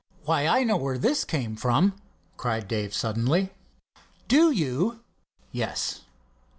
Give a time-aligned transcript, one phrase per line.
[0.25, 1.93] "Why, I know where this came from!"
[2.35, 3.51] cried Dave suddenly.
[4.27, 5.01] "Do you?"
[5.51, 6.01] "Yes."